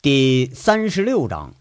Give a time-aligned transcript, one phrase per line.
[0.00, 1.54] 第三十六章。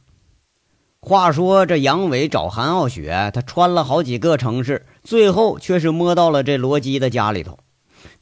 [0.99, 7.57] 话说这杨伟找韩傲雪，他穿了好几个城市，最后却是摸到了这罗基的家里头。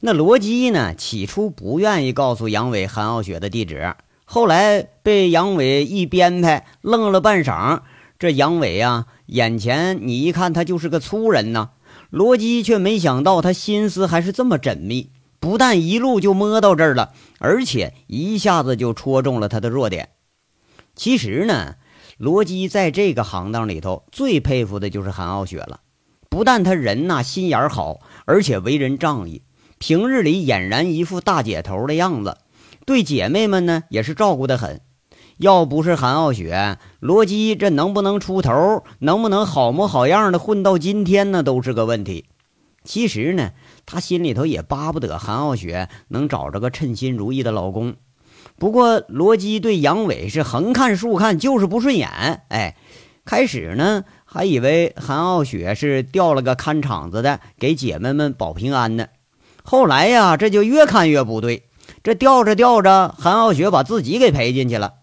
[0.00, 3.94] 那罗基呢，起初不愿意告诉杨伟韩傲雪的地址，
[4.24, 7.82] 后来被杨伟一编排，愣了半晌。
[8.18, 11.72] 这杨伟啊，眼前你一看他就是个粗人呐，
[12.08, 15.10] 罗基却没想到他心思还是这么缜密。
[15.38, 20.10] 不但一路就摸到这儿了，而且一下子就戳中了他的弱点。
[20.94, 21.74] 其实呢，
[22.16, 25.80] 罗基在这个行当里头最佩服的就是韩傲雪了。
[26.28, 29.42] 不但他人呐心眼好，而且为人仗义，
[29.78, 32.38] 平日里俨然一副大姐头的样子，
[32.84, 34.80] 对姐妹们呢也是照顾得很。
[35.38, 42.24] 要不是韩傲雪，罗基这能不能出头，能不能好模好样的混到今天呢，都是个问题。
[42.86, 43.50] 其实呢。
[43.88, 47.94] 他心里头也巴不得韩傲雪能找着个称心如意的老公，
[48.58, 52.42] 不过罗基对杨伟是横看竖看就是不顺眼。
[52.48, 52.74] 哎，
[53.24, 59.06] 开始呢还以为韩傲雪是调了个看场子的给姐妹们保平安呢，
[59.62, 61.68] 后来呀这就越看越不对，
[62.02, 64.94] 这调着调着，韩傲雪把自己给赔进去了。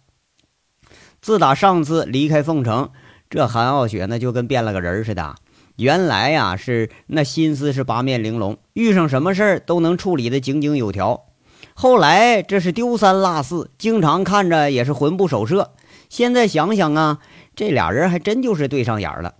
[1.21, 2.89] 自打上次离开凤城，
[3.29, 5.35] 这韩傲雪呢就跟变了个人似的。
[5.77, 11.25] 原来呀，是那心思是八面玲珑，遇上什么事儿都能处理的井井有条。
[11.73, 15.71] 后来这是丢三落四，经常看着也是魂不守舍。
[16.09, 17.19] 现在想想啊，
[17.55, 19.33] 这俩人还真就是对上眼了。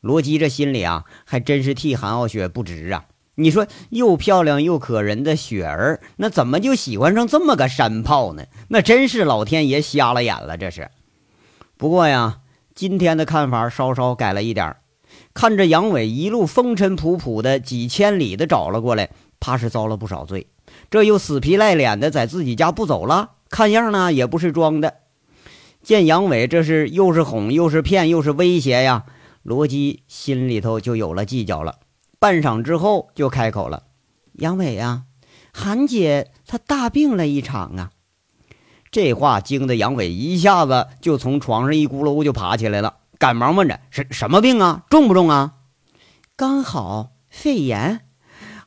[0.00, 3.04] 罗辑这心里啊，还真是替韩傲雪不值啊。
[3.34, 8.44] 你说又漂亮又可人的雪儿，那怎么就喜欢上这么个山炮呢？
[8.68, 10.90] 那真是老天爷瞎了眼了，这是。
[11.76, 12.38] 不过呀，
[12.74, 14.74] 今天的看法稍稍改了一点。
[15.34, 20.48] 看着杨伟一路风尘仆仆的几千里的找了过来，怕是遭了不少罪。
[20.90, 24.94] 这又死皮赖脸的在自己家不走了，看样呢也不是装的。
[25.82, 29.04] 见杨伟这是又是哄又是骗又是威胁呀，
[29.42, 31.76] 罗辑心里头就有了计较了。
[32.18, 33.84] 半晌之后就开口了
[34.34, 35.04] ：“杨伟呀，
[35.52, 37.92] 韩姐她大病了一场啊。”
[38.90, 42.97] 这话惊得杨伟一下子就从床上一咕噜就爬起来了。
[43.18, 44.84] 赶忙问着：“什什么病啊？
[44.88, 45.54] 重不重啊？”
[46.36, 48.04] 刚好肺炎。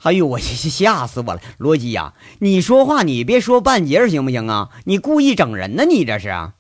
[0.04, 1.42] 哎呦，我吓死我了！
[1.58, 4.70] 罗辑呀，你说话你别说半截行不行啊？
[4.86, 5.86] 你故意整人呢？
[5.86, 6.56] 你这是啊？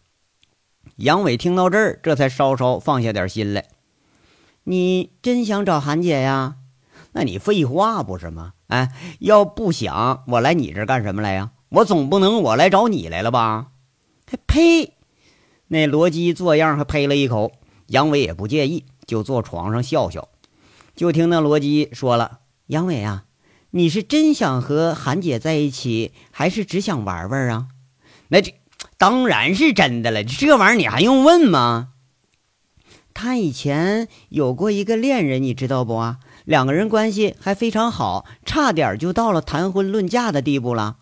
[0.97, 3.65] 杨伟听到这儿，这才稍稍放下点心来。
[4.65, 6.57] 你真想找韩姐呀？
[7.13, 8.53] 那你废话不是吗？
[8.67, 11.49] 哎，要不想，我来你这干什么来呀？
[11.69, 13.67] 我总不能我来找你来了吧？
[14.45, 14.93] 呸！
[15.67, 17.51] 那罗辑做样还呸了一口。
[17.91, 20.29] 杨伟也不介意，就坐床上笑笑。
[20.95, 23.25] 就听那罗辑说了：“杨伟啊，
[23.71, 27.67] 你是真想和韩姐在一起，还是只想玩玩啊？”
[28.29, 28.53] 那这
[28.97, 31.89] 当然是真的了，这玩意儿你还用问吗？
[33.13, 36.19] 他以前有过一个恋人，你知道不啊？
[36.45, 40.95] 两个人关系还非常好，差点就到了谈婚论嫁的地步了。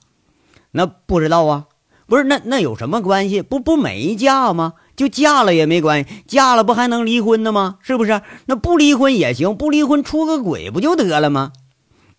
[0.71, 1.67] 那不知道啊？
[2.07, 3.43] 不是那那有什么关系？
[3.43, 4.73] 不不没嫁吗？
[4.99, 7.77] 就嫁了也没关系，嫁了不还能离婚的吗？
[7.81, 8.21] 是不是？
[8.47, 11.53] 那不离婚也行，不离婚出个轨不就得了吗？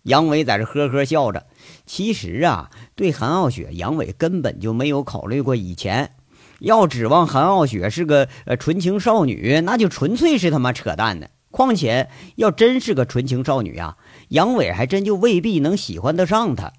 [0.01, 1.45] 杨伟在这呵呵笑着。
[1.85, 6.13] 其实啊，对韩傲雪，杨伟根本就没有考虑过以前。
[6.57, 11.29] 要指望韩傲雪是个呃纯情少女，那就纯粹是他妈扯淡的。
[11.51, 13.97] 况且要真是个纯情少女啊，
[14.29, 16.73] 杨伟还真就未必能喜欢得上她。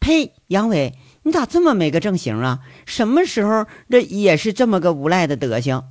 [0.00, 0.34] 呸！
[0.48, 0.92] 杨伟。
[1.22, 2.60] 你咋这么没个正形啊？
[2.86, 5.84] 什么时候这也是这么个无赖的德行？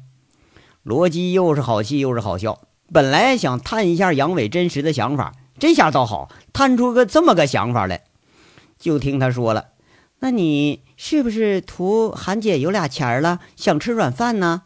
[0.83, 2.61] 罗辑又是好气又是好笑。
[2.91, 8.03] 本来想探一下杨伟真实的想法，这下倒好，探出个这么个想法来。
[8.79, 9.73] 就听他说了
[10.19, 14.63] ：“那你是不是图韩姐有俩钱了，想吃软饭呢？”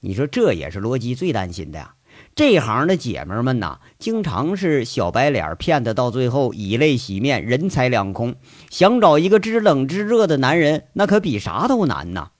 [0.00, 1.95] 你说这也是罗辑最担心的呀。
[2.36, 8.34] 这行的姐们们呐，经常是小白脸骗的，到最后以泪洗面，人财两空。
[8.68, 12.32] 想找一个知冷知热的男人，那可比啥都难呐！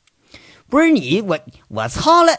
[0.68, 1.38] 不是你，我
[1.68, 2.32] 我擦了！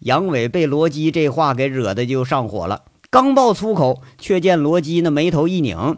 [0.00, 5.96] 杨伟被罗辑这话给惹的就上火了，刚爆粗口，却见罗辑那眉头一拧。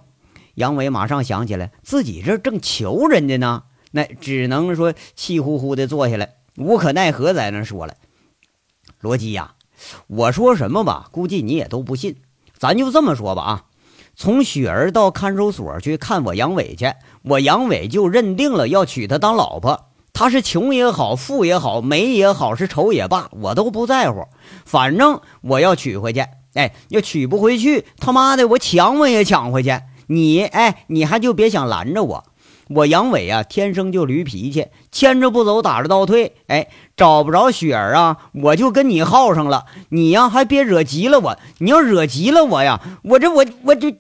[0.55, 7.95] 杨伟马上想起来，自己这正求人家呢，那只能说气呼呼的坐下来，无可奈何在那说了
[9.03, 9.55] ：“罗辑呀。”
[10.07, 12.17] 我说什么吧，估计你也都不信。
[12.59, 13.63] 咱就这么说吧啊，
[14.15, 16.93] 从雪儿到看守所去看我杨伟去，
[17.23, 19.89] 我杨伟就认定了要娶她当老婆。
[20.13, 24.25] 她是穷也好，富也好，美也好，是丑也罢，我都不在乎。
[24.65, 26.25] 反正我要娶回去，
[26.55, 29.79] 哎，要娶不回去，他妈的我抢我也抢回去。
[30.07, 32.25] 你哎，你还就别想拦着我。
[32.69, 36.33] 我杨伟啊，天生就驴脾气，牵着不走，打着倒退。
[36.49, 39.67] 哎，找不着雪儿啊，我就跟你耗上了。
[39.91, 41.39] 你呀，还别惹急了我。
[41.59, 43.97] 你要惹急了我呀，我这我我这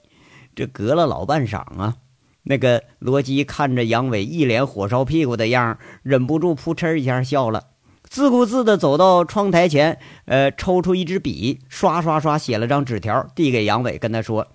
[0.55, 1.97] 这隔了老半晌啊。
[2.49, 7.65] 那个罗辑看着杨伟一脸火烧屁股的样忍不住扑哧一下笑了，
[8.09, 14.47] 自顾自地走到窗台前，呃，抽出一支笔，刷刷刷写了张纸条，递给杨伟，跟他说：“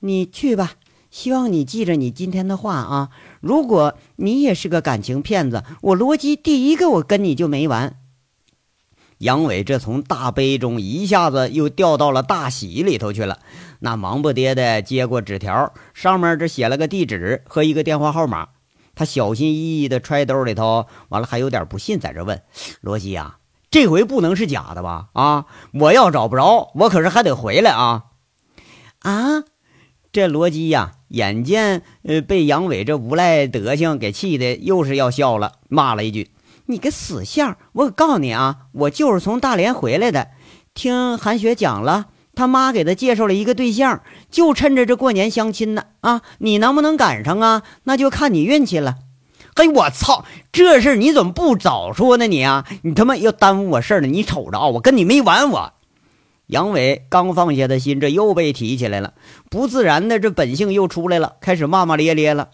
[0.00, 0.72] 你去吧，
[1.10, 3.10] 希望你记着你今天的话啊。
[3.40, 7.96] 如果你也是个感情骗子，我罗辑第一个我跟你就没完。”
[9.18, 13.40] 杨伟这从大悲中一下子又掉到了大喜里头去了，
[13.80, 18.50] 那忙不迭的接过纸条，上面这写了个地址和一个电话号码。
[18.94, 22.42] 他小心翼翼的揣兜里头，完了还有点不信，在这问
[22.80, 23.38] 罗辑啊
[23.70, 25.08] ：“这回不能是假的吧？
[25.14, 28.04] 啊，我要找不着，我可是还得回来啊！”
[29.02, 29.44] 啊，
[30.12, 36.30] 这罗辑呀，眼见呃被杨伟这无赖德行给气的，又是要笑了，骂了一句。
[36.66, 37.56] 你个死相！
[37.72, 40.28] 我可告诉你啊，我就是从大连回来的。
[40.74, 45.84] 听韩雪讲了，他妈给他介绍了一个对象，就趁着这过年相亲呢。
[46.00, 47.62] 啊，你能不能赶上啊？
[47.84, 48.96] 那就看你运气了。
[49.56, 50.24] 嘿，我操！
[50.52, 52.26] 这事你怎么不早说呢？
[52.26, 54.06] 你啊，你他妈要耽误我事儿呢！
[54.06, 55.50] 你瞅着啊，我跟你没完！
[55.50, 55.72] 我
[56.48, 59.12] 杨伟刚放下的心，这又被提起来了，
[59.50, 62.48] 不自然的这本性又出来了，开始骂骂咧咧了。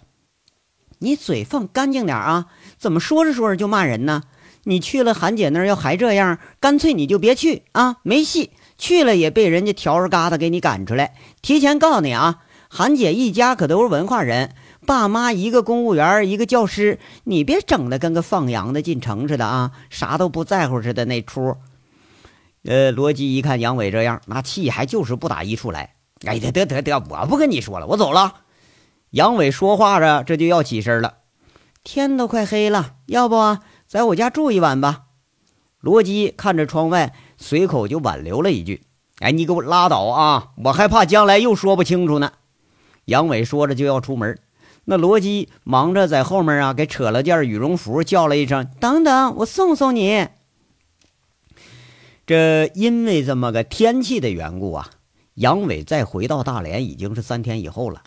[0.98, 2.46] 你嘴放干净点啊！
[2.76, 4.22] 怎么说着说着就骂人呢？
[4.64, 8.50] 你去了韩姐那儿要还这样，干脆你就别去啊，没戏。
[8.76, 11.14] 去了也被人家条儿疙瘩给你赶出来。
[11.40, 14.54] 提前告诉你啊，韩姐一家可都是文化人，
[14.84, 21.54] 爸妈一个公务员，一个教师，你别整的跟个放羊的进城似的啊，啥都不在乎似的那出。
[22.64, 25.94] 呃，罗辑一看杨伟这样，那气还就是不打一处来。
[26.24, 28.36] 哎，得得得得，我不跟你说了，我走了。
[29.10, 31.18] 杨伟说话着，这就要起身了。
[31.82, 35.02] 天都快黑了，要不在我家住一晚吧？
[35.80, 38.86] 罗辑看着窗外，随口就挽留了一句
[39.20, 40.52] ：“哎，你给我拉倒啊！
[40.64, 42.32] 我还怕将来又说不清楚呢。”
[43.04, 44.38] 杨伟说着就要出门，
[44.86, 50.28] 那罗辑忙着在后面啊，给扯了件羽绒服，叫了一声：“等等，我送送你。”
[52.26, 54.88] 这因为这么个天气的缘故啊，
[55.34, 58.02] 杨伟再回到大连已经是三天以后了。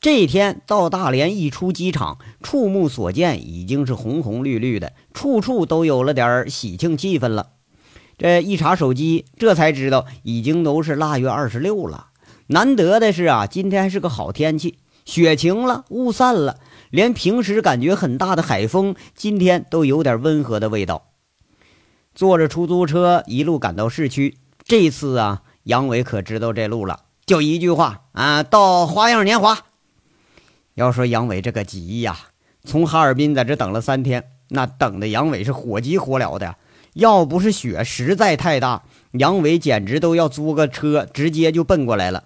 [0.00, 7.50] 这一天到大连，一出机场，触目所见已经是红红绿绿的，处处都有了点喜庆气氛了。
[8.18, 12.08] 这一查手机，这才知道已经都是腊月二十六了。
[12.48, 16.58] 难得的是啊，今天还是个好天气，雪晴了，雾散了，
[16.90, 21.13] 连平时感觉很大的海风，今天都有点温和的味道。
[22.14, 29.58] 坐着出租车一路赶到市区，这次啊，杨伟可知道这路了，就一句话啊，到花样年华。
[30.74, 32.16] 要说杨伟这个急呀，
[32.62, 36.56] 从哈尔滨在这等了三天，那等的杨伟是火急火燎的。
[36.92, 42.24] 要不是雪实在太大，杨伟简直都要租个车直接就奔过来了。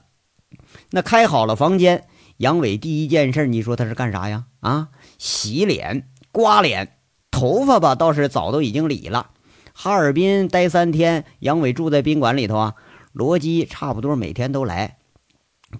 [0.90, 2.04] 那开好了房间，
[2.36, 4.44] 杨伟第一件事，你说他是干啥呀？
[4.60, 6.98] 啊，洗脸、刮脸，
[7.30, 9.30] 头发吧倒是早都已经理了。
[9.80, 12.74] 哈尔滨待三天，杨伟住在宾馆里头啊，
[13.12, 14.96] 罗基差不多每天都来。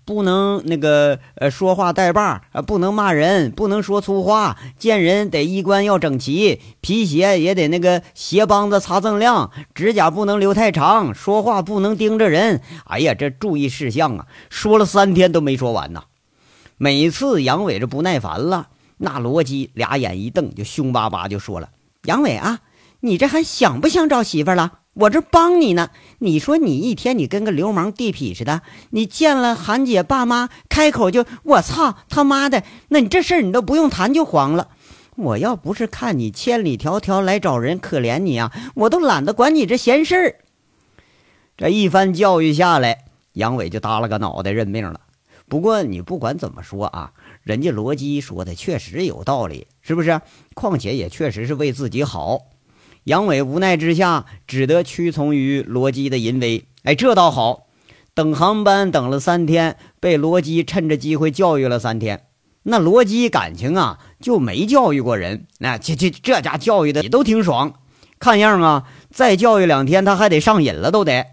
[0.04, 12.62] 不能那个呃说话带把啊，不能骂人，不能说粗话，见人得衣冠要整齐，皮鞋也得那个鞋帮子擦锃亮，指甲不能留太长，说话不能盯着人。
[12.84, 16.04] 哎呀，这注意事项啊，说了三天都没说完呐。
[16.76, 18.68] 每次杨伟这不耐烦了，
[18.98, 21.70] 那罗基俩眼一瞪，就凶巴巴就说了
[22.06, 22.60] ：“杨伟啊，
[23.00, 34.70] 你这还想不想找媳妇了？”我这帮你呢，你说你一天你跟个流氓地痞似的，你见了韩姐爸妈开口就我操他妈的，那你这事儿你都不用谈就黄了。
[35.14, 40.34] 我要不是看你千里迢迢来找人可怜你啊，我都懒得管你这闲事儿。
[41.56, 45.02] 这一番教育下来，杨伟就耷拉个脑袋认命了。
[45.48, 47.12] 不过你不管怎么说啊，
[47.44, 50.20] 人家罗基说的确实有道理，是不是？
[50.54, 52.40] 况且也确实是为自己好。
[53.08, 56.66] 杨伟无奈之下，只得屈从于罗辑的淫威。
[56.82, 57.66] 哎，这倒好，
[58.12, 62.26] 等航班等了三天，被罗辑趁着机会教育了三天。
[62.64, 65.46] 那罗辑感情啊，就没教育过人。
[65.56, 67.80] 那这这这家教育的也都挺爽，
[68.18, 71.24] 看样啊，再教育两天，他还得上瘾了，都得。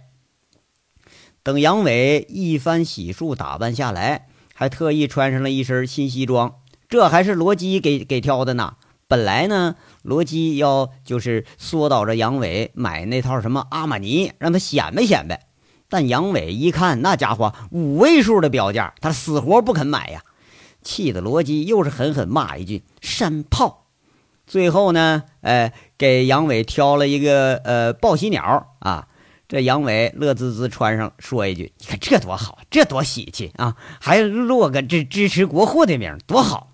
[1.43, 6.55] 等杨伟一番洗漱打扮下来，还特意穿上了一身新西装，
[6.87, 8.75] 这还是罗辑给给挑的呢。
[9.07, 15.47] 本来呢，罗基要就是缩导着杨伟买那套什么阿玛尼，让他显摆显摆。
[15.87, 20.23] 但杨伟一看那家伙五位数的标价，他死活不肯买呀。
[20.81, 23.85] 气得罗基又是狠狠骂一句“山炮”。
[24.47, 29.07] 最后呢，呃，给杨伟挑了一个呃报喜鸟啊。
[29.47, 33.75] 这杨伟乐滋滋穿上，说一句：“你看这多好，这多喜气啊！
[34.01, 36.71] 还落个支支持国货的名，多好。”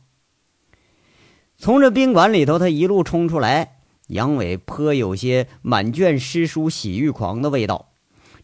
[1.62, 3.76] 从这宾馆里头，他一路冲出来，
[4.08, 7.92] 杨伟颇有些满卷诗书喜欲狂的味道。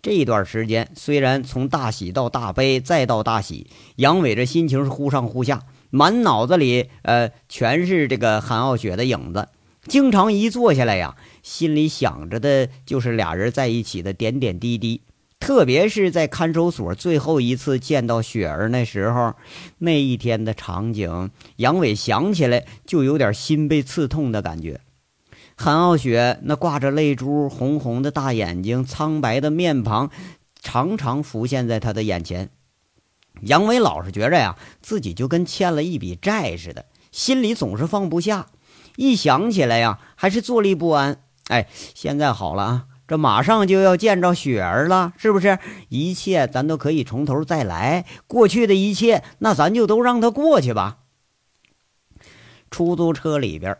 [0.04, 9.48] 这一段时间，虽然从大喜到大悲再到大喜，杨伟这心情是忽上忽下，满脑子里呃全是这个韩傲雪的影子。
[9.88, 15.02] 经常一坐下来呀，心里想着的就是俩人在一起的点点滴滴。
[15.40, 19.36] 特别是在看守所最后一次见到雪儿那时候，
[19.78, 24.82] 那一天的场景，杨伟想起来就有点心被刺痛的感觉。
[25.56, 30.12] 韩傲雪那挂着泪珠、红红的大眼睛、苍白的面庞，
[30.62, 32.50] 常常浮现在他的眼前。
[33.42, 38.48] 杨伟老是觉着呀，自己就跟欠了一笔债似的，心里总是放不下。
[38.98, 41.22] 一想起来呀，还是坐立不安。
[41.48, 45.60] 哎，现在好了啊，这马上就要见着雪儿了，是不是？
[45.88, 50.98] 一切咱都可以从头再来，过去的一切，那咱就都让它过去吧。
[52.70, 53.78] 出租车里边，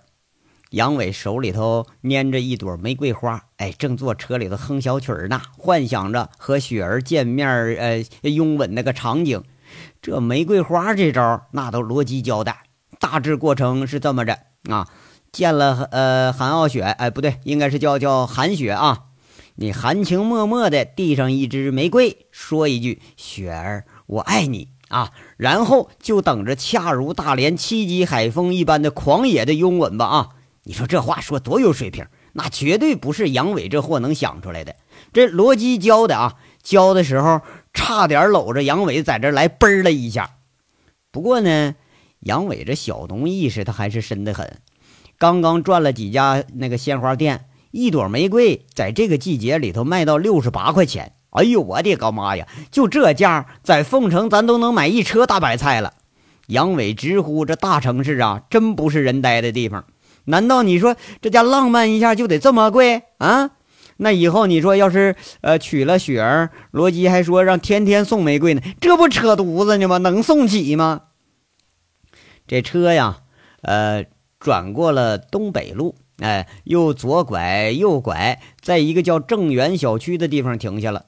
[0.70, 9.44] 杨伟手里头拈着一朵玫瑰花，哎，正坐车里头哼小曲儿呢，幻想着和雪儿见面，呃，拥吻那个场景。
[10.02, 12.62] 这玫瑰花这招，那都逻辑交代，
[12.98, 14.88] 大致过程是这么着啊。
[15.34, 19.07] 见了呃韩傲雪，哎不对，应该是叫叫韩雪啊。
[19.60, 30.30] 你含情脉脉的递上一支玫瑰，说一句“雪儿，我爱你”啊，然后就等着恰如大连七级海风一般的狂野的拥吻吧啊！
[30.62, 34.76] 你说这话说多有水平，那绝对不是杨伟这货能想出来的。
[35.12, 37.42] 这罗基教的啊，教的时候
[37.74, 40.36] 差点搂着杨伟在这来嘣了一下。
[41.12, 41.74] 不过呢，
[42.20, 44.60] 杨伟这小农意识他还是深得很。
[45.18, 51.14] 刚刚转了几家那个鲜花店，一朵玫瑰在这个季节里头卖到六十八块钱。
[51.32, 52.48] 哎呦，我的个妈呀！
[52.72, 55.94] 就这价，在凤城咱都能买一车大白菜了。
[56.48, 59.86] 杨伟直呼这大城市啊，真不是人待的地方。
[60.26, 63.52] 难道你说这家浪漫一下就得这么贵啊？
[63.98, 69.98] 那以后你说要是呃娶了雪儿，罗辑还说让天天送玫瑰呢，这不扯犊子呢吗？
[69.98, 71.02] 能送起吗？
[72.48, 73.20] 这车呀，
[73.62, 74.06] 呃。
[74.40, 81.06] 转过了东北路，哎，又左拐右拐，在一个叫正源小区的地方停下了。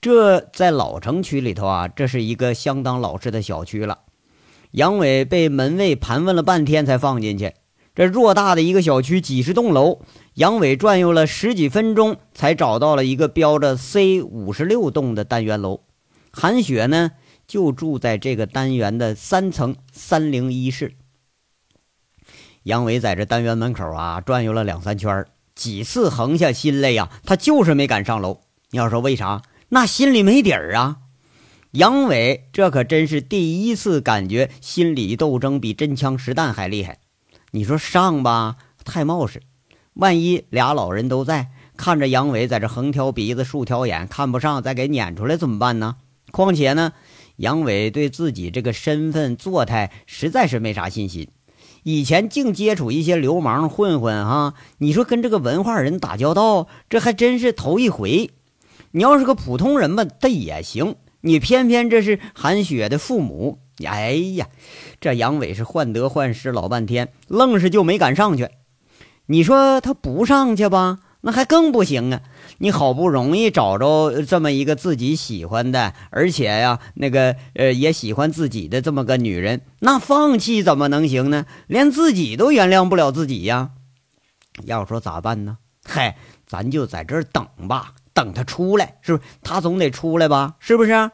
[0.00, 4.00] 这在老城区里头啊，这是一个相当老式的小区了。
[4.72, 7.54] 杨伟被门卫盘问了半天才放进去。
[7.94, 10.00] 这偌大的一个小区，几十栋楼，
[10.34, 15.80] 杨伟转悠了十几分钟，才找到了一个标着 C 五十六栋的单元楼。
[16.30, 17.12] 韩雪呢，
[17.46, 20.92] 就住在这个单元的三层三零一室。
[22.66, 28.40] 杨伟在这单元门口啊转悠了两三圈，几次横下心来呀，他就是没敢上楼。
[28.70, 29.42] 你要说为啥？
[29.68, 30.96] 那心里没底儿啊。
[31.70, 36.98] 杨伟这可真是第一次感觉心理斗争比真枪实弹还厉害。
[37.52, 39.42] 你说上吧，太冒失，
[39.94, 45.98] 万一俩老人都在，看着杨伟在这横挑鼻子竖挑眼，看不上再给撵出来怎么办呢？
[46.32, 46.94] 况且呢，
[47.36, 51.28] 杨伟对自己这个身份做态实在是没啥信心。
[51.88, 58.32] 以前净接触一些流氓混混哈，你说跟这个文化人打交道，这还真是头一回。
[58.90, 60.96] 你要是个普通人吧，他也行。
[61.20, 64.48] 你偏偏这是韩雪的父母，哎呀，
[65.00, 68.48] 这杨伟是患得患失老半天，愣是就没敢上去。
[69.26, 70.98] 你说他不上去吧？
[71.20, 72.20] 那还更不行啊！
[72.58, 81.46] 你好不容易找着这么一个自己喜欢的，而且呀，那个呃也喜欢自己的这么个女人，那放弃怎么能行呢？
[81.66, 83.70] 连自己都原谅不了自己呀！
[84.64, 85.58] 要说咋办呢？
[85.84, 89.28] 嗨，咱就在这儿等吧，等他出来，是不是？
[89.42, 90.56] 他总得出来吧？
[90.58, 91.10] 是不是？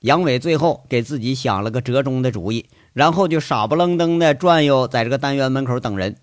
[0.00, 6.18] 杨伟最后给自己想了个折中的主意，然后就傻不愣登的转悠在这个单元门口等人。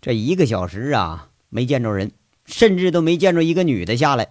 [0.00, 2.10] 这一个小时啊，没见着人。
[2.52, 4.28] 甚至都没见着一个女的下来，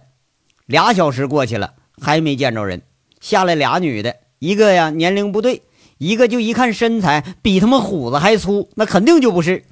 [0.64, 2.82] 俩小时过去了，还没见着人。
[3.20, 5.62] 下来俩女的，一个呀年龄不对，
[5.98, 9.64] 一个就一看身材比他们虎子还粗，那肯定就不是。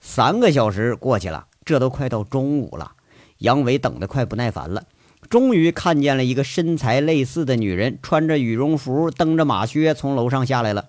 [0.00, 2.92] 三个小时过去了，这都快到中午了，
[3.38, 4.82] 杨伟等得快不耐烦了。
[5.30, 10.88] 终于看见了一个身材类似的女人，穿着羽绒服，蹬着马靴从楼上下来了。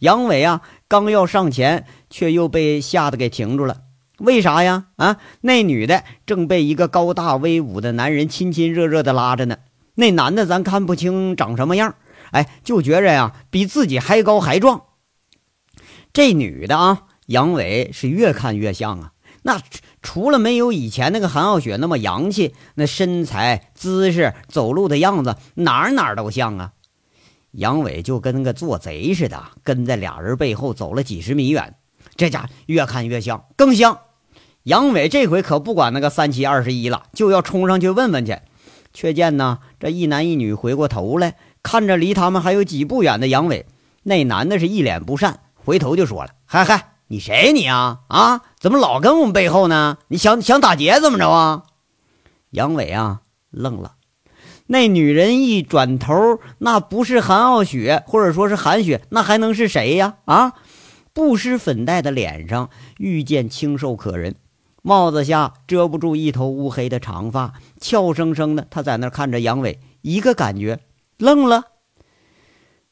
[0.00, 3.82] 杨伟啊，刚要上前，却又被吓得给停住了。
[4.18, 4.86] 为啥呀？
[4.96, 9.56] 啊，那女的正被一个高大威武的男人亲亲热热的拉着呢。
[9.96, 11.96] 那男的咱看不清长什么样，
[12.30, 14.82] 哎，就觉着呀，比自己还高还壮。
[16.12, 19.12] 这女的啊，杨伟是越看越像啊。
[19.42, 19.60] 那
[20.00, 26.72] 除了没有以前那个韩傲雪那么洋气，那身材、姿势、走路的样子，哪儿哪儿都像啊。
[27.50, 31.74] 杨伟就跟个做贼似的，跟在俩人背后走了几十米远。
[32.16, 33.98] 这家越看越像，更像。
[34.62, 38.38] 杨伟这回可不管那个三七二十一了，就要冲上去问问去。
[38.92, 43.66] 却见呢，这一男一女回过头来，看着离他们还有几步远的杨伟。
[44.04, 48.40] 那男的是一脸不善，回头就说了：“嗨嗨。”你谁你啊啊？
[48.58, 49.98] 怎么老跟我们背后呢？
[50.08, 51.64] 你想想打劫怎么着啊？
[52.50, 53.96] 杨伟啊愣了。
[54.68, 60.14] 那女人一转头，那不是韩傲雪，或者说是韩雪，那还能是谁呀？
[60.24, 60.54] 啊！
[61.14, 64.34] 不施粉黛的脸上遇见清瘦可人，
[64.82, 70.80] 帽子下遮不住一头乌黑的长发，俏生生的，她在那看着杨伟，一个感觉，
[71.16, 71.66] 愣了。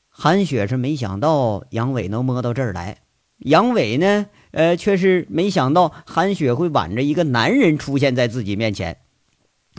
[0.08, 2.98] 韩雪是没想到杨伟能摸到这儿来。
[3.38, 4.26] 杨伟呢？
[4.52, 8.98] 呃，却是没想到韩雪会挽着一个男人出现在自己面前。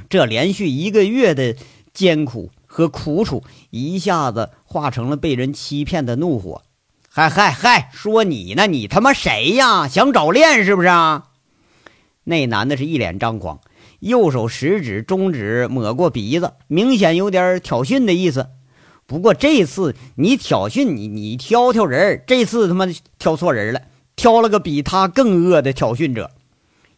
[0.09, 1.55] 这连续一个月的
[1.93, 6.63] 艰苦和苦楚，一下子化成了被人欺骗的怒火。
[7.15, 8.65] 嗨嗨嗨，说你呢？
[8.65, 9.87] 你他妈谁呀？
[9.87, 11.25] 想找练是不是啊？
[12.23, 13.59] 那男的是一脸张狂，
[13.99, 18.47] 右手食指、中指抹过鼻子，明显有点挑衅的意思。
[19.05, 22.87] 不过这次你挑衅你，你挑挑人这次他妈
[23.19, 23.83] 挑错人了，
[24.15, 26.31] 挑了个比他更恶的挑衅者。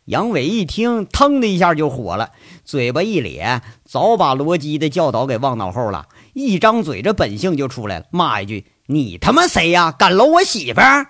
[0.05, 2.31] 杨伟一听，腾的一下就火了，
[2.63, 6.07] 嘴巴一咧，早把罗基的教导给忘脑后了。
[6.31, 9.91] 一张嘴，这本性就出来了，骂一句：“你他妈谁呀？
[9.91, 11.07] 敢搂我媳妇儿？”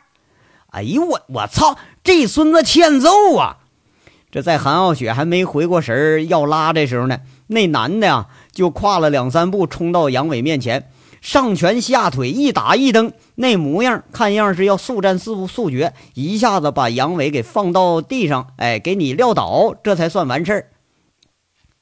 [0.71, 1.77] 哎呦我我操！
[2.03, 3.57] 这孙子欠揍啊！
[4.29, 8.27] 这在韩傲雪还没回过神儿要拉的时候呢，那男的呀。
[8.51, 10.89] 就跨了两三步，冲到杨伟面前，
[11.19, 20.69] 上拳下腿，一打一蹬，那模样看样是要速战速速决，一下子把杨伟给放到地上，哎，给你撂倒，这才算完事儿。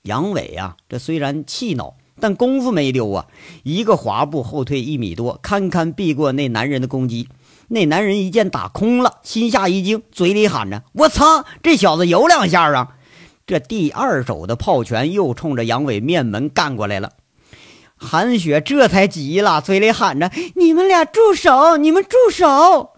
[0.01, 3.25] 杨伟呀，这虽然气恼，但功夫没丢啊，
[3.63, 7.27] 一个滑步后退一米多，堪堪避过那男人的攻击。
[7.67, 12.95] 那男人一见打空了，心下一惊，嘴里喊着：“我操，这小子有两下啊！”
[13.45, 17.11] 这第二手的炮拳又冲着杨伟面门干过来了，
[17.97, 21.75] 韩雪这才急了，嘴里喊着：“你们俩住手！
[21.75, 22.91] 你们住手！”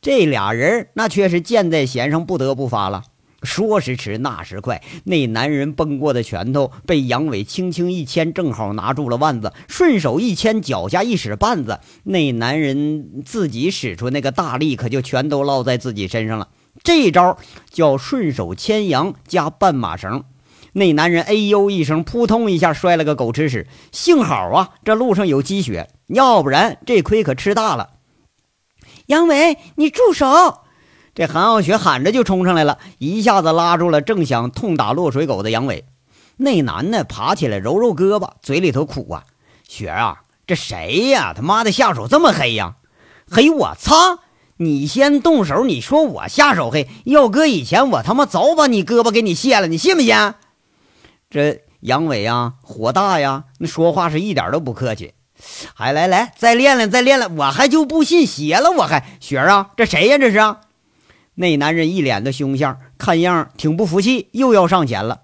[0.00, 3.02] 这俩人那却是箭在弦上，不得不发了。
[3.42, 16.48] 说时迟，那时快，那男人崩过的拳头被杨伟轻轻一牵，正好拿住了腕子，顺手一牵，脚下一使绊子，那男人自己使出那个大力，可就全都落在自己身上了。
[16.82, 17.38] 这招
[17.70, 20.24] 叫顺手牵羊加绊马绳，
[20.72, 23.66] 那男人哎呦一声，扑通一下摔了个狗吃屎。
[23.90, 27.94] 幸好啊，这路上有积雪，要不然这亏可吃大了。
[29.06, 30.62] 杨伟，你住手！
[31.14, 35.84] 这韩傲雪喊着就冲上来了，一下子拉住了正想痛打落水狗的杨伟。
[36.36, 39.24] 那男的爬起来揉揉胳膊，嘴里头苦啊
[39.68, 41.32] ：“雪儿啊，这谁呀？
[41.34, 42.76] 他妈的下手这么黑呀？
[43.30, 44.20] 黑我擦！”
[44.62, 50.34] 你先动手，你说我下手黑，要搁以前，我他妈早把你胳膊给你卸了，你信不信？
[51.30, 55.14] 这杨伟啊，火大呀，那说话是一点都不客气。
[55.74, 60.18] 还来来，再练练，再练练，我还就不信邪了，我还雪儿啊，这谁呀？
[60.18, 60.38] 这是？
[61.34, 65.22] 那男人一脸的凶相，看样挺不服气，又要上前了。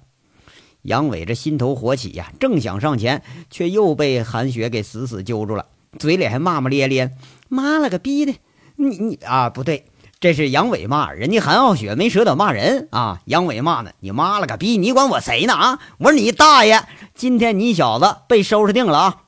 [0.82, 5.66] 杨伟这心头火起呀，正想上前，却又被韩雪给死死揪住了，
[5.98, 7.16] 嘴里还骂骂咧咧
[7.50, 8.34] ：“妈了个逼的！”
[8.76, 9.86] 你你啊，不对，
[10.20, 13.20] 这是杨伟骂人家韩傲雪没舍得骂人啊！
[13.24, 14.76] 杨伟骂呢，你妈了个逼！
[14.76, 15.78] 你管我谁呢啊？
[15.98, 16.86] 我说你大爷！
[17.14, 19.22] 今天你小子被收拾定了啊！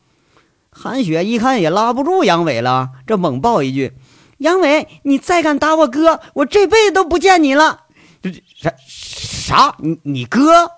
[0.71, 3.95] 韩雪一看也拉不住杨伟了，这猛爆一句
[4.39, 7.85] ：“杨伟，你再敢打我哥，我这辈子都不见你了！”
[8.57, 9.77] 啥啥？
[9.79, 10.73] 你你哥？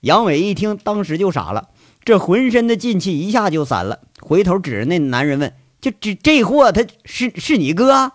[0.00, 1.70] 杨伟一听，当时就傻了，
[2.04, 5.52] 这浑身的劲气一下就散了，回头指着那男人问。
[5.80, 8.12] 就这这货，他是是你哥？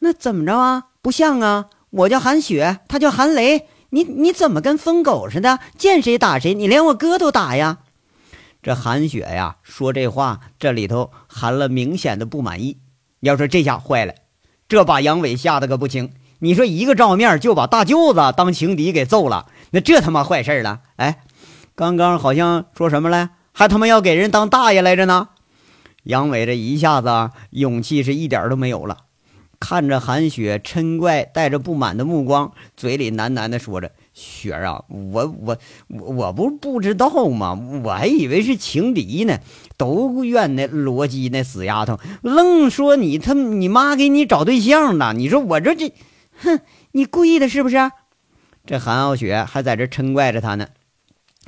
[0.00, 0.84] 那怎么着啊？
[1.00, 1.66] 不像啊！
[1.90, 3.66] 我叫韩雪，他叫韩雷。
[3.90, 6.52] 你你怎么跟疯狗似的，见谁打谁？
[6.52, 7.78] 你连我哥都打呀？
[8.62, 12.78] 这韩雪呀，说这话这里头含了明显的不满意。
[13.20, 14.14] 要说这下坏了，
[14.68, 16.12] 这把杨伟吓得个不轻。
[16.40, 20.80] 你说一个照面就把大舅子当情敌给揍了，那这他妈坏事了！
[20.96, 21.22] 哎，
[21.74, 23.30] 刚刚好像说什么来？
[23.52, 25.28] 还他妈要给人当大爷来着呢？
[26.02, 28.98] 杨伟这一下子勇气是一点都没有了，
[29.58, 37.52] 看着韩雪嗔怪带着不满的目光，嘴里喃喃的说着：“雪儿啊，我我我我不不知道吗？
[37.84, 39.40] 我还以为是情敌呢，
[39.76, 45.12] 都怨那罗辑那死丫头，愣说你他你妈给你找对象呢。
[45.14, 45.92] 你说我这这，
[46.38, 46.60] 哼，
[46.92, 47.76] 你故意的是不是？”
[48.64, 50.68] 这韩傲雪还在这嗔怪着他呢。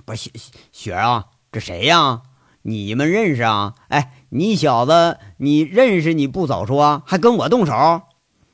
[0.05, 2.21] 不是雪雪儿啊，这谁呀？
[2.61, 3.77] 你们认识啊？
[3.89, 8.03] 哎，你小子，你认识你不早说，还跟我动手？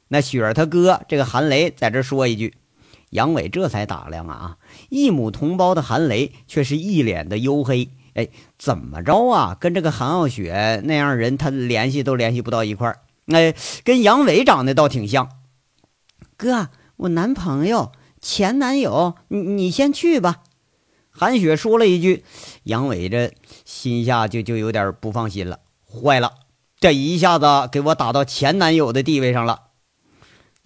[0.06, 2.54] 那雪儿他哥这个韩雷在这说一句，
[3.14, 4.56] 杨伟这才打量啊，
[4.90, 7.88] 一母同胞的韩雷却是一脸的黝黑。
[8.14, 9.56] 哎，怎么着啊？
[9.58, 13.02] 跟这个韩傲雪那样人，他联系都联系不到一块儿。
[13.26, 15.28] 哎，跟杨伟长得倒挺像。
[16.36, 20.42] 哥，我男朋友，前男友，你你先去吧。
[21.10, 22.24] 韩雪说了一句，
[22.64, 23.32] 杨伟这
[23.64, 25.60] 心下就就有点不放心了。
[25.88, 26.32] 坏了，
[26.80, 29.60] 这一下子给我打到前男友的地位上了。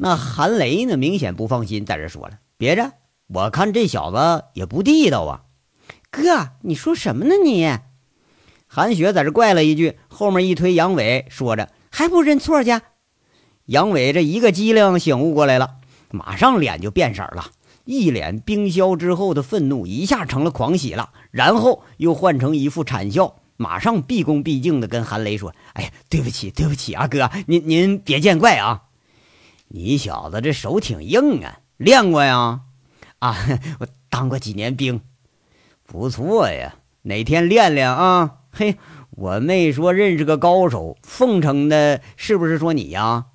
[0.01, 2.93] 那韩雷呢，明显不放心，在这说了：“别着，
[3.27, 5.43] 我看这小子也不地道啊。”
[6.09, 7.69] 哥，你说什么呢你？
[8.69, 12.81] 韩雪在这怪了一句，后面一推杨伟，说着：“还不认错去？”
[13.67, 15.79] 杨伟这一个机灵醒悟过来了，
[16.13, 17.51] 马上脸就变色了。
[17.85, 28.85] 一脸冰消之后的愤怒，一下成了狂喜了，然后又换成一副惨笑，马上毕恭毕敬的跟韩雷说：“哎呀，对不起，对不起啊，哥，您您别见怪啊。
[29.69, 32.63] 你小子这手挺硬啊，练过呀？
[33.19, 33.37] 啊，
[33.81, 35.01] 我当过几年兵，
[35.85, 36.77] 不错呀。
[37.03, 38.41] 哪天练练啊？
[38.51, 38.77] 嘿，
[39.11, 43.27] 我没说认识个高手，奉承的是不是说你呀？”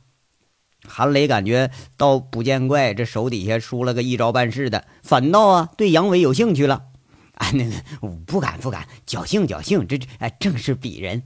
[0.85, 6.87] 韩磊感觉倒不见怪，这手底下出了个一招半式的，反倒啊对杨伟有兴趣了。
[7.35, 11.23] 啊，那那不敢不敢，侥幸侥幸，这这哎正是鄙人。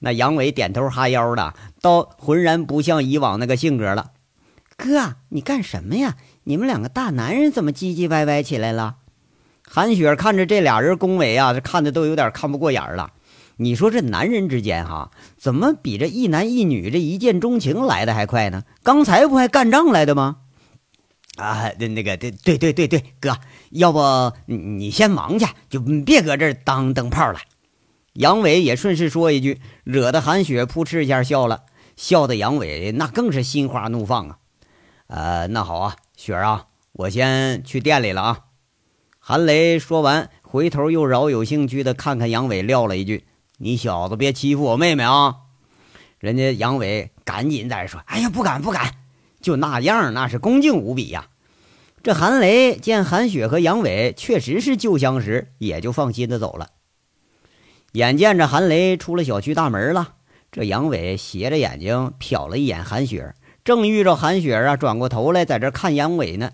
[0.00, 4.12] 那杨伟点头哈腰的，倒浑然不像以往那个性格了。
[4.76, 6.16] 哥，你干什么呀？
[6.44, 8.96] 你们两个大男人怎么唧唧歪歪起来了？
[9.68, 13.12] 韩雪看着这俩人恭维啊，这看的都有点看不过眼了。
[13.56, 18.62] 你说这男人之间哈，怎么比这一男一女这一见钟情来的还快呢？
[18.84, 20.36] 刚才不还干仗来的吗？
[21.36, 23.36] 啊，那那个，对对对对对，哥，
[23.70, 27.40] 要不你先忙去，就别搁这儿当灯泡了。
[28.18, 31.62] 杨伟也顺势说一句，惹得韩雪扑哧一下笑了，
[31.96, 34.38] 笑得杨伟那更是心花怒放啊。
[35.06, 38.38] 呃，那好啊，雪儿啊，我先去店里了啊。
[39.20, 43.24] 韩雷说完，回头又饶有兴趣的看看杨伟，撂了一句。
[43.58, 45.36] 你小子别欺负我妹妹啊！
[46.18, 48.94] 人家杨伟赶紧在这说：“哎呀，不敢不敢，
[49.40, 51.28] 就那样，那是恭敬无比呀。”
[52.02, 56.70] 这韩雷见韩雪和杨伟确实是旧相识，也就放心的走了。
[57.98, 60.10] 眼见着韩雷出了小区大门了，
[60.52, 63.34] 这杨伟斜着眼睛瞟了一眼韩雪，
[63.64, 66.52] 正遇着韩雪啊转过头来在这看杨伟呢，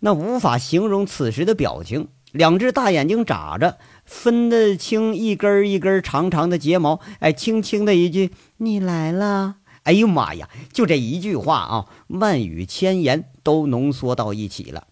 [0.00, 3.78] 那无法形容此时的表情，两只大眼睛眨着。
[4.04, 14.88] 分得清一根一根长长的睫毛，哎，轻轻的一句“你来了”，哎呦妈呀，就这一句话啊，万语千言都浓缩到一起了。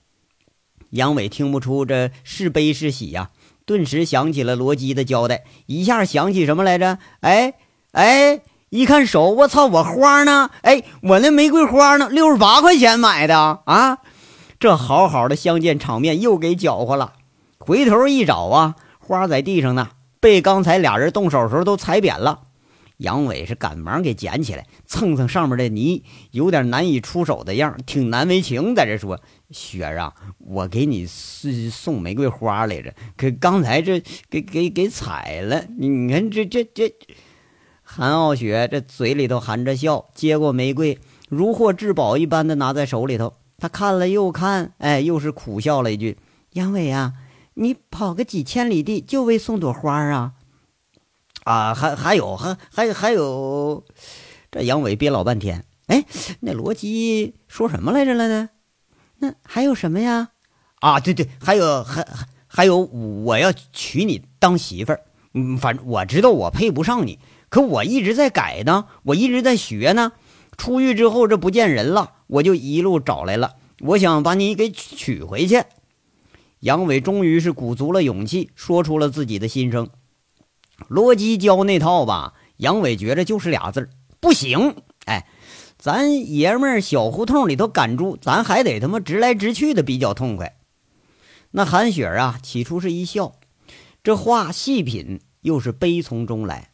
[0.91, 3.31] 杨伟听不出这是悲是喜呀，
[3.71, 6.99] 顿时想起了罗辑的交代，一下想起什么来着？
[7.21, 7.55] 哎
[7.93, 10.51] 哎，一看手，我操，我花呢？
[10.63, 12.09] 哎，我那玫瑰花呢？
[12.09, 13.99] 六十八块钱买的啊！
[14.59, 17.13] 这好好的相见场面又给搅和了。
[17.59, 18.75] 回头一找啊。
[18.99, 22.41] 花在地上呢，被刚才俩人动手时候都踩扁了。
[22.97, 26.03] 杨伟是赶忙给捡起来，蹭蹭上面的泥，
[26.33, 29.21] 有点难以出手的样，挺难为情，在这说
[29.51, 35.65] ：“雪儿啊，我给你送送玫瑰花来着，可刚才这给给给踩了。
[35.79, 36.95] 你看这这这。”
[37.83, 43.35] 韩傲雪这嘴里头含着笑，接过玫瑰，如获至宝一般的拿在手里头。
[43.59, 46.17] 他看了又看，哎，又是苦笑了一句
[46.55, 47.15] ：“杨伟啊。”
[47.55, 50.33] 你跑个几千里地就为送朵花啊？
[51.45, 53.85] 啊，还还有，还还还有，
[54.51, 55.65] 这杨伟憋老半天。
[55.87, 56.05] 哎，
[56.41, 58.51] 那罗辑说什么来着了呢？
[59.21, 60.31] 那还有什么呀？
[60.81, 62.07] 啊，对对，还有还
[62.47, 65.03] 还有，我要娶你当媳妇儿。
[65.35, 70.13] 嗯，反正我知道我配不上你，可我一直在改呢，我一直在学呢。
[70.57, 75.63] 出狱之后这不见人了，我就一路找来了，我想把你给娶回去。
[76.61, 79.89] 杨伟终于是鼓足了勇气，说出了自己的心声。
[80.89, 84.75] 罗辑教那套吧，杨伟觉着就是俩字儿：不行。
[85.07, 85.27] 哎，
[85.81, 90.59] 咱爷们儿小胡同里头赶猪，咱还得他妈直来直去的比较痛快。
[91.53, 93.37] 那韩雪啊，起初是一笑，
[94.05, 96.69] 这话细品又是悲从中来。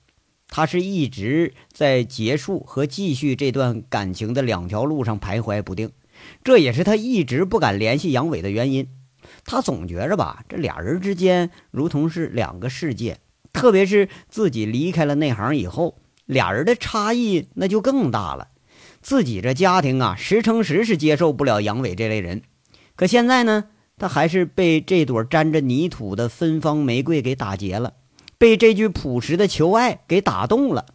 [0.49, 5.93] 他是一直在结束和继续这段感情的两条路上徘徊不定，
[6.43, 8.89] 这也是他一直不敢联系杨伟的原因。
[9.45, 13.21] 他总觉着吧，这俩人之间如同是两个世界，
[13.53, 18.49] 特别是自己离开了那行以后，俩人的差异那就更大了。
[19.07, 22.43] 自己这家庭啊，十成十是接受不了杨伟这类人。
[22.97, 23.67] 可现在呢，
[23.97, 27.93] 他还是被这朵沾着泥土的芬芳玫瑰给打劫了，
[28.37, 30.87] 被这句朴实的求爱给打动了。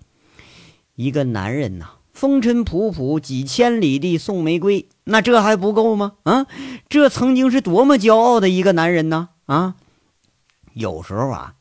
[0.96, 6.16] 一个男人呐，风尘仆仆几千里地送玫瑰，那这还不够吗？
[6.24, 6.48] 啊，
[6.90, 9.30] 这曾经是多么骄傲的一个男人呢！
[9.46, 9.76] 啊，
[10.74, 11.54] 有时候啊，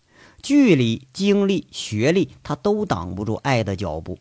[0.42, 4.18] 距离、经历、学历，他都挡不住爱的脚步。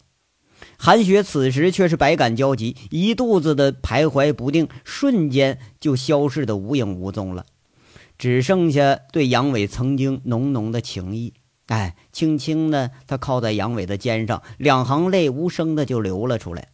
[0.77, 7.45] 韩雪此时却是百感交集，一肚子的徘徊不定，瞬间就消失的无影无踪了，
[8.17, 11.33] 只剩下对杨伟曾经浓浓的情谊。
[11.67, 16.69] 哎，轻轻的，他靠在杨伟的肩上，两行泪无声的就流了出来。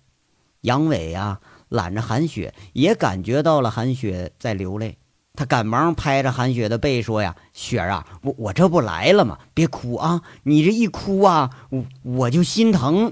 [0.62, 4.98] 杨伟呀，揽着韩雪，也感觉到了韩雪在流泪，
[5.34, 9.38] 他赶忙拍着韩雪的背说：“呀，雪儿啊，我我这不来了吗？
[9.54, 13.12] 别哭啊，你这一哭啊，我我就心疼。”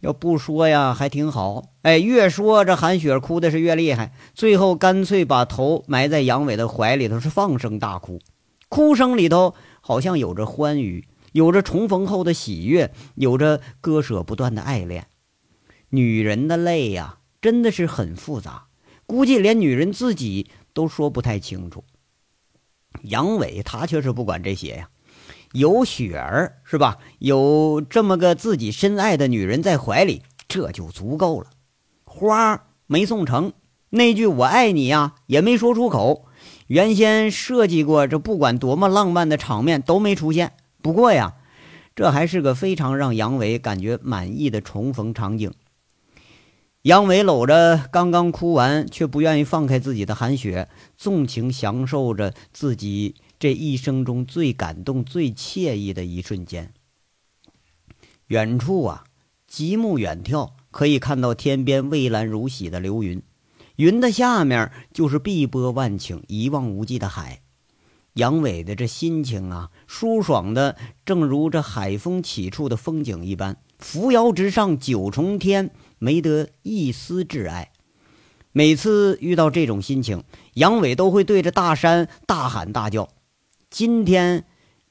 [0.00, 1.62] 要不说呀，还挺好。
[1.82, 8.18] 哎，越说这韩雪哭的是越厉害，最后干脆把头埋在杨伟的怀里头，是放声大哭。
[8.68, 15.06] 哭声里头好像有着欢愉，有着重逢后的喜悦，有着割舍不断的爱恋。
[15.90, 18.66] 女人的泪呀，真的是很复杂，
[19.06, 21.84] 估计连女人自己都说不太清楚。
[23.02, 24.88] 杨伟他却是不管这些呀。
[25.52, 26.98] 有雪儿是吧？
[27.18, 31.48] 有这么个自己深爱的女人在怀里，这就足够了。
[32.04, 33.52] 花没送成，
[33.90, 36.26] 那句“我爱你”呀，也没说出口。
[36.68, 40.52] 原先设计过，这不管多么浪漫的场面都没出现。
[40.80, 41.34] 不过呀，
[41.96, 45.52] 这还是个非常让杨伟感觉满意的重逢场景。
[46.82, 53.16] 杨伟搂着刚刚哭完却不愿意放开自己的韩雪，纵情享受着自己。
[53.40, 56.74] 这一生中最感动、最惬意的一瞬间。
[58.26, 59.04] 远处啊，
[59.48, 63.22] 极目远眺，可以看到天边蔚蓝如洗的流云，
[63.76, 67.40] 云的下面就是碧波万顷、一望无际的海。
[68.12, 70.76] 杨伟的这心情啊，舒爽的，
[71.06, 77.72] 正如这海风起处的风景一般，扶摇直上九重天，没得一丝挚爱。
[78.52, 80.24] 每次遇到这种心情，
[80.54, 83.08] 杨伟都会对着大山大喊大叫。
[83.70, 84.44] 今天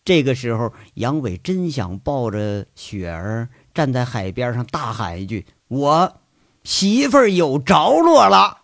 [0.06, 6.22] 这个时候，杨伟真想抱着雪儿站在海边上大喊一句：“我
[6.64, 8.62] 媳妇儿有着落了。”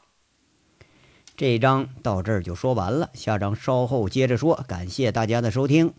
[1.35, 4.55] 这章到这儿就说完了，下章稍后接着说。
[4.67, 5.93] 感谢大家的收听。